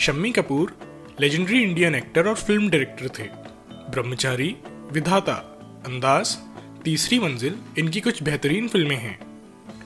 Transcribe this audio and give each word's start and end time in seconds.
Shammi 0.00 0.30
Kapoor 0.30 0.72
legendary 1.20 1.62
Indian 1.62 1.94
actor 1.94 2.28
और 2.28 2.34
film 2.34 2.68
director 2.70 3.08
थे। 3.08 3.22
ब्रह्मचारी, 3.90 4.56
विधाता, 4.92 5.34
अंदाज, 5.86 6.36
तीसरी 6.84 7.18
मंजिल, 7.18 7.54
इनकी 7.78 8.00
कुछ 8.00 8.22
बेहतरीन 8.22 8.68
फ़िल्में 8.68 8.96
हैं। 8.96 9.18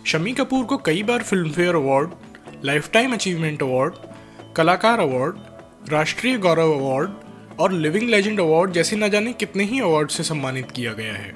शम्मी 0.06 0.32
कपूर 0.32 0.64
को 0.64 0.76
कई 0.76 1.02
बार 1.02 1.22
Filmfare 1.50 1.74
award 1.74 2.10
lifetime 2.92 3.12
achievement 3.12 3.62
award 3.62 3.94
Kalakar 4.56 4.98
award 4.98 5.36
Rashtriya 5.92 6.38
Gaurav 6.38 6.72
award 6.72 7.10
और 7.60 7.72
लिविंग 7.72 8.08
लेजेंड 8.10 8.40
अवार्ड 8.40 8.72
जैसे 8.72 8.96
न 8.96 9.08
जाने 9.08 9.32
कितने 9.32 9.64
ही 9.64 9.80
अवार्ड 9.80 10.10
से 10.10 10.22
सम्मानित 10.22 10.70
किया 10.70 10.92
गया 10.92 11.12
है। 11.12 11.34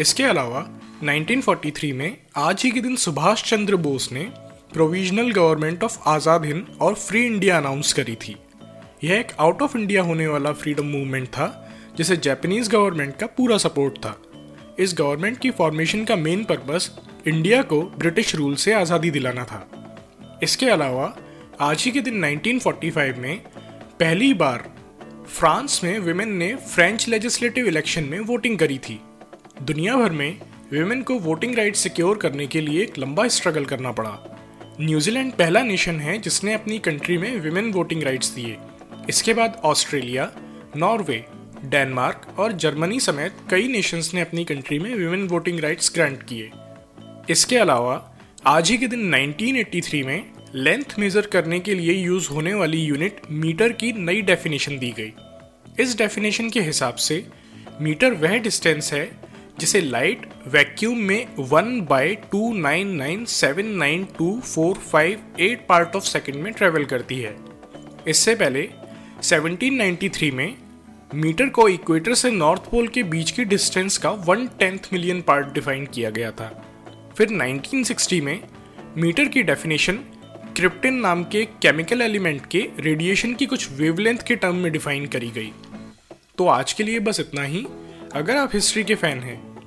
इसके 0.00 0.24
अलावा 0.24 0.66
1943 1.04 1.92
में 1.92 2.16
आज 2.36 2.62
ही 2.62 2.70
के 2.70 2.80
दिन 2.80 2.96
सुभाष 2.96 3.50
चंद्र 3.50 3.76
बोस 3.76 4.12
ने 4.12 4.32
provisional 4.72 5.30
government 5.30 5.84
of 5.84 5.98
Azad 6.06 6.44
Hind 6.44 6.66
और 6.80 6.94
फ्री 6.94 7.26
इंडिया 7.26 7.56
अनाउंस 7.58 7.92
करी 7.92 8.14
थी। 8.14 8.36
यह 9.04 9.18
एक 9.18 9.32
आउट 9.38 9.62
ऑफ़ 9.62 9.78
इंडिया 9.78 10.02
होने 10.02 10.26
वाला 10.26 10.52
फ्रीडम 10.52 10.84
मूवमेंट 10.84 11.28
था, 11.28 11.70
जिसे 11.96 12.16
जापानीज 12.16 12.68
गवर्नमेंट 12.68 13.16
का 13.16 13.26
पूरा 13.26 13.58
सपोर्ट 13.58 13.98
था। 13.98 14.22
इस 14.78 14.94
गवर्नमेंट 14.98 15.38
की 15.38 15.50
फॉर्मेशन 15.50 16.04
का 16.04 16.16
मेन 16.16 16.44
पर्पस 16.44 16.90
इंडिया 17.26 17.62
को 17.62 17.82
ब्रिटिश 17.82 18.34
रूल 18.34 18.54
से 18.54 18.72
आज़ादी 18.72 19.10
दिलाना 19.10 19.44
था। 19.44 19.68
इसके 20.42 20.66
अलावा, 20.66 21.16
आज 21.60 21.82
ही 21.82 21.90
के 21.90 22.00
दिन 22.00 22.24
1945 22.24 23.18
में 23.18 23.38
पहली 24.00 24.34
बार 24.34 24.70
फ्रांस 25.28 25.80
में 25.84 25.98
विमेन 25.98 26.32
ने 26.32 26.54
फ्रेंच 26.54 27.08
लेजिस्लेटिव 27.08 27.66
इलेक्शन 27.66 28.04
में 28.04 28.20
वोटिंग 28.20 28.58
करी 28.58 28.78
थी। 28.78 29.00
दुनिया 29.62 29.96
भर 29.96 30.10
में 30.10 30.40
विमेन 30.72 31.02
को 31.02 31.14
वोटिंग 31.14 31.54
राइट 31.54 31.76
सिक्योर 31.76 32.18
करने 32.18 32.46
के 32.46 32.60
लिए 32.60 32.82
एक 32.82 32.98
लंबा 32.98 33.28
स्ट्रगल 33.28 33.64
करना 33.64 33.92
पड़ा। 33.92 34.31
न्यूजीलैंड 34.82 35.32
पहला 35.32 35.62
नेशन 35.62 36.00
है 36.00 36.18
जिसने 36.18 36.54
अपनी 36.54 36.78
कंट्री 36.78 37.18
में 37.18 37.40
विमेन 37.40 37.72
वोटिंग 37.72 38.02
राइट्स 38.02 38.30
दिए। 38.30 38.56
इसके 39.08 39.34
बाद 39.34 39.60
ऑस्ट्रेलिया, 39.64 40.32
नॉर्वे, 40.76 41.24
डेनमार्क 41.64 42.38
और 42.38 42.52
जर्मनी 42.52 43.00
समेत 43.00 43.32
कई 43.50 43.68
नेशंस 43.68 44.14
ने 44.14 44.20
अपनी 44.20 44.44
कंट्री 44.44 44.78
में 44.78 44.94
विमेन 44.94 45.28
वोटिंग 45.28 45.60
राइट्स 45.60 45.92
ग्रांट 45.94 46.22
किए। 46.22 46.50
इसके 47.30 47.56
अलावा, 47.56 48.16
आज 48.46 48.70
ही 48.70 48.78
के 48.78 48.86
दिन 48.86 49.14
1983 49.14 50.02
में 50.02 50.30
लेंथ 50.54 50.98
मेजर 50.98 51.20
करने 51.20 51.60
के 51.60 51.74
लिए 51.74 51.92
यूज़ 51.92 52.28
होने 52.28 52.54
वाली 52.54 52.78
यूनिट 52.78 53.20
मीटर 53.30 53.72
की 53.72 53.92
नई 53.92 54.22
डेफिनेशन 54.22 54.78
दी 54.78 54.90
गई। 54.90 55.12
इस 55.80 55.98
डेफिनेशन 55.98 56.50
के 56.50 56.60
हिसाब 56.60 56.94
से 56.94 57.26
मीटर 57.80 58.12
वह 58.12 58.38
डिस्टेंस 58.38 58.92
है 58.92 59.21
जिसे 59.62 59.80
लाइट 59.80 60.26
वैक्यूम 60.46 60.98
में 60.98 61.26
one 61.38 61.80
by 61.80 62.14
two 62.14 62.52
nine 62.54 62.88
nine 62.88 63.24
seven 63.24 63.66
nine 63.66 64.04
two 64.04 64.40
four 64.40 64.76
five 64.76 65.36
eight 65.40 65.66
part 65.68 65.96
of 65.96 66.04
second 66.04 66.38
में 66.38 66.52
ट्रेवल 66.52 66.84
करती 66.84 67.18
है। 67.20 67.36
इससे 68.08 68.34
पहले 68.34 68.68
1793 69.22 70.30
में 70.30 70.54
मीटर 71.14 71.48
को 71.48 71.68
इक्वेटर 71.68 72.14
से 72.14 72.30
नॉर्थ 72.30 72.62
पोल 72.62 72.88
के 72.88 73.02
बीच 73.02 73.30
की 73.30 73.44
डिस्टेंस 73.44 73.98
का 73.98 74.10
one 74.10 74.46
tenth 74.46 74.78
million 74.92 75.20
part 75.20 75.52
define 75.52 75.86
किया 75.86 76.10
गया 76.10 76.30
था। 76.30 76.48
फिर 77.18 77.28
1960 77.28 78.20
में 78.20 78.40
मीटर 78.96 79.24
की 79.24 79.42
डेफिनेशन 79.42 80.00
क्रिप्टिन 80.56 80.94
नाम 80.94 81.24
के 81.24 81.44
केमिकल 81.44 82.02
एलिमेंट 82.02 82.46
के 82.46 82.68
रेडिएशन 82.78 83.34
की 83.34 83.46
कुछ 83.46 83.70
वेवलेंथ 83.72 84.18
के 84.18 84.36
टर्म 84.36 84.56
में 84.56 84.72
डिफाइन 84.72 85.06
करी 85.06 85.30
गई। 85.30 85.52
तो 86.38 86.46
आज 86.46 86.72
के 86.72 86.82
लिए 86.82 86.98
बस 87.00 87.20
इतना 87.20 87.42
ही। 87.42 87.66
अगर 88.14 88.36
आप 88.36 88.50
हिस्ट्री 88.54 88.84
के 88.84 88.94
फ़ैन 88.94 89.18
हैं 89.18 89.51